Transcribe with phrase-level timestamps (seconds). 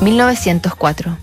[0.00, 1.18] 1904.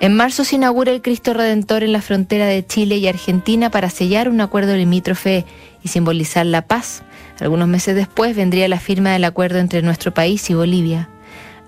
[0.00, 3.90] En marzo se inaugura el Cristo Redentor en la frontera de Chile y Argentina para
[3.90, 5.44] sellar un acuerdo limítrofe
[5.82, 7.02] y simbolizar la paz.
[7.40, 11.08] Algunos meses después vendría la firma del acuerdo entre nuestro país y Bolivia.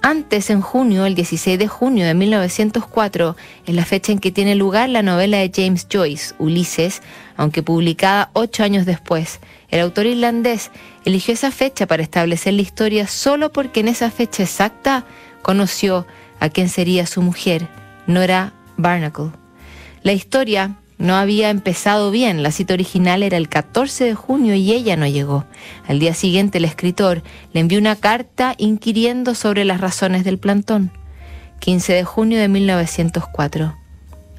[0.02, 3.36] Antes, en junio, el 16 de junio de 1904,
[3.66, 7.02] es la fecha en que tiene lugar la novela de James Joyce, Ulises,
[7.36, 9.40] aunque publicada ocho años después.
[9.68, 10.70] El autor irlandés
[11.04, 15.04] eligió esa fecha para establecer la historia solo porque en esa fecha exacta
[15.42, 16.06] conoció
[16.40, 17.68] a quien sería su mujer,
[18.06, 19.30] Nora Barnacle.
[20.02, 24.72] La historia no había empezado bien, la cita original era el 14 de junio y
[24.72, 25.44] ella no llegó.
[25.88, 27.22] Al día siguiente el escritor
[27.52, 30.92] le envió una carta inquiriendo sobre las razones del plantón.
[31.60, 33.76] 15 de junio de 1904.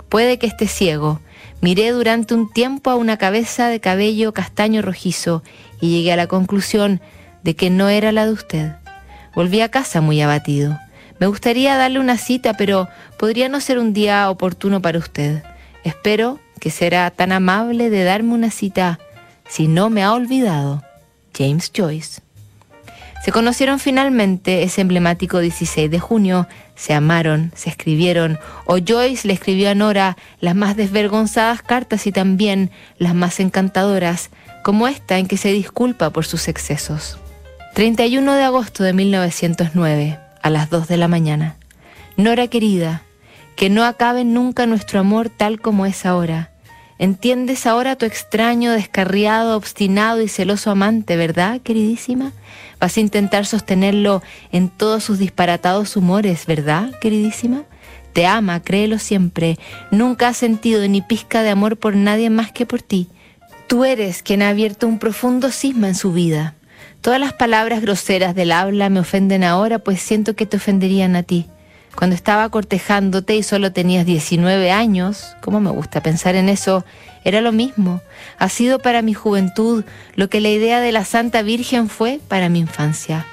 [0.09, 1.19] Puede que esté ciego.
[1.61, 5.41] Miré durante un tiempo a una cabeza de cabello castaño rojizo
[5.79, 7.01] y llegué a la conclusión
[7.43, 8.71] de que no era la de usted.
[9.33, 10.77] Volví a casa muy abatido.
[11.21, 12.89] Me gustaría darle una cita, pero
[13.19, 15.43] podría no ser un día oportuno para usted.
[15.83, 18.97] Espero que será tan amable de darme una cita
[19.47, 20.83] si no me ha olvidado.
[21.37, 22.21] James Joyce.
[23.23, 29.35] Se conocieron finalmente ese emblemático 16 de junio, se amaron, se escribieron, o Joyce le
[29.35, 34.31] escribió a Nora las más desvergonzadas cartas y también las más encantadoras,
[34.63, 37.19] como esta en que se disculpa por sus excesos.
[37.75, 41.55] 31 de agosto de 1909 a las dos de la mañana.
[42.17, 43.03] Nora querida,
[43.55, 46.51] que no acabe nunca nuestro amor tal como es ahora.
[46.99, 52.31] ¿Entiendes ahora tu extraño, descarriado, obstinado y celoso amante, verdad, queridísima?
[52.79, 57.63] Vas a intentar sostenerlo en todos sus disparatados humores, ¿verdad, queridísima?
[58.13, 59.57] Te ama, créelo siempre.
[59.89, 63.09] Nunca ha sentido ni pizca de amor por nadie más que por ti.
[63.67, 66.55] Tú eres quien ha abierto un profundo cisma en su vida.
[67.01, 71.23] Todas las palabras groseras del habla me ofenden ahora, pues siento que te ofenderían a
[71.23, 71.47] ti.
[71.95, 76.85] Cuando estaba cortejándote y solo tenías 19 años, como me gusta pensar en eso,
[77.23, 78.01] era lo mismo.
[78.37, 79.83] Ha sido para mi juventud
[80.13, 83.25] lo que la idea de la Santa Virgen fue para mi infancia.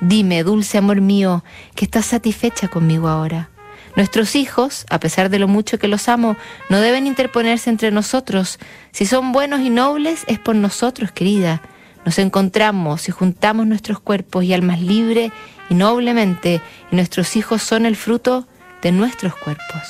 [0.00, 1.44] Dime, dulce amor mío,
[1.76, 3.50] que estás satisfecha conmigo ahora.
[3.94, 6.36] Nuestros hijos, a pesar de lo mucho que los amo,
[6.68, 8.58] no deben interponerse entre nosotros.
[8.90, 11.62] Si son buenos y nobles, es por nosotros, querida.
[12.06, 15.32] Nos encontramos y juntamos nuestros cuerpos y almas libre
[15.68, 16.62] y noblemente,
[16.92, 18.46] y nuestros hijos son el fruto
[18.80, 19.82] de nuestros cuerpos.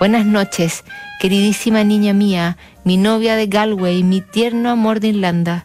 [0.00, 0.82] Buenas noches,
[1.20, 5.64] queridísima niña mía, mi novia de Galway, mi tierno amor de Irlanda.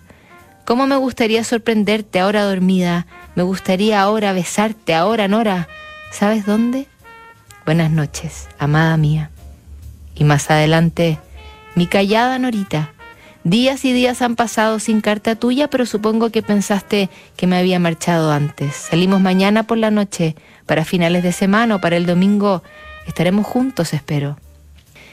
[0.64, 3.08] ¿Cómo me gustaría sorprenderte ahora dormida?
[3.34, 5.68] Me gustaría ahora besarte, ahora, Nora.
[6.12, 6.86] ¿Sabes dónde?
[7.66, 9.32] Buenas noches, amada mía.
[10.14, 11.18] Y más adelante,
[11.74, 12.94] mi callada Norita
[13.46, 17.80] Días y días han pasado sin carta tuya, pero supongo que pensaste que me había
[17.80, 18.76] marchado antes.
[18.76, 20.36] Salimos mañana por la noche,
[20.66, 22.64] para finales de semana o para el domingo.
[23.08, 24.38] Estaremos juntos, espero.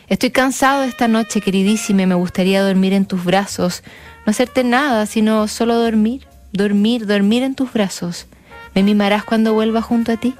[0.09, 3.85] Estoy cansado esta noche, queridísima, me gustaría dormir en tus brazos.
[4.25, 8.27] No hacerte nada, sino solo dormir, dormir, dormir en tus brazos.
[8.75, 10.35] ¿Me mimarás cuando vuelva junto a ti?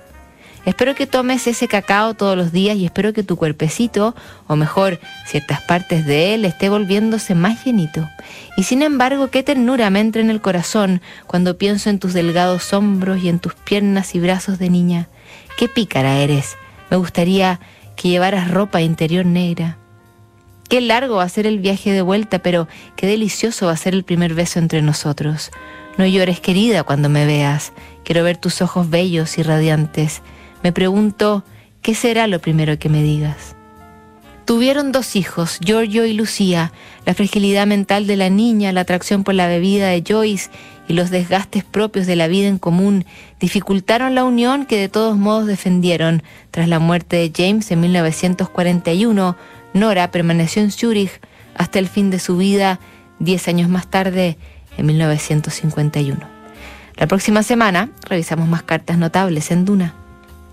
[0.67, 4.17] Espero que tomes ese cacao todos los días y espero que tu cuerpecito,
[4.49, 8.09] o mejor, ciertas partes de él, esté volviéndose más llenito.
[8.57, 12.73] Y sin embargo, qué ternura me entra en el corazón cuando pienso en tus delgados
[12.73, 15.09] hombros y en tus piernas y brazos de niña.
[15.57, 16.57] Qué pícara eres.
[16.91, 17.61] Me gustaría
[17.95, 19.79] que llevaras ropa interior negra.
[20.69, 22.67] Qué largo va a ser el viaje de vuelta, pero
[22.97, 25.53] qué delicioso va a ser el primer beso entre nosotros.
[25.97, 27.73] No llores, querida, cuando me veas.
[28.05, 30.23] Quiero ver tus ojos bellos y radiantes.
[30.63, 31.45] Me pregunto,
[31.83, 33.57] ¿qué será lo primero que me digas?
[34.47, 36.73] Tuvieron dos hijos, Giorgio y Lucía.
[37.05, 40.51] La fragilidad mental de la niña, la atracción por la bebida de Joyce
[40.87, 43.05] y los desgastes propios de la vida en común
[43.41, 46.23] dificultaron la unión que de todos modos defendieron.
[46.53, 49.37] Tras la muerte de James en 1941,
[49.75, 51.21] Nora permaneció en Zúrich
[51.57, 52.79] hasta el fin de su vida,
[53.19, 54.39] diez años más tarde,
[54.79, 56.21] en 1951.
[56.97, 60.06] La próxima semana revisamos más cartas notables en Duna.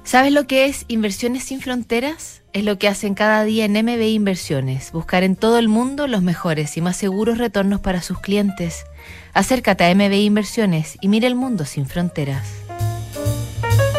[0.03, 2.41] ¿Sabes lo que es Inversiones sin Fronteras?
[2.51, 6.21] Es lo que hacen cada día en MBI Inversiones, buscar en todo el mundo los
[6.21, 8.85] mejores y más seguros retornos para sus clientes.
[9.33, 12.45] Acércate a MBI Inversiones y mira el mundo sin fronteras.